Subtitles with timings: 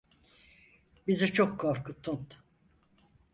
[1.07, 2.27] Bizi çok korkuttun.